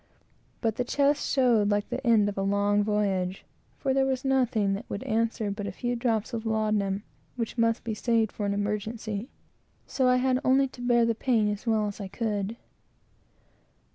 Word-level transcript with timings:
But 0.61 0.77
the 0.77 0.83
chest 0.83 1.31
showed 1.31 1.69
like 1.69 1.87
the 1.89 2.03
end 2.07 2.27
of 2.27 2.35
a 2.35 2.41
long 2.41 2.83
voyage, 2.83 3.45
for 3.77 3.93
there 3.93 4.07
was 4.07 4.25
nothing 4.25 4.73
that 4.73 4.89
would 4.89 5.03
answer 5.03 5.51
but 5.51 5.67
a 5.67 5.71
few 5.71 5.95
drops 5.95 6.33
of 6.33 6.43
laudanum, 6.43 7.03
which 7.35 7.55
must 7.55 7.83
be 7.83 7.93
saved 7.93 8.31
for 8.31 8.45
any 8.47 8.55
emergency; 8.55 9.29
so 9.85 10.07
I 10.07 10.15
had 10.15 10.39
only 10.43 10.67
to 10.69 10.81
bear 10.81 11.05
the 11.05 11.13
pain 11.13 11.47
as 11.51 11.67
well 11.67 11.85
as 11.85 12.01
I 12.01 12.07
could. 12.07 12.57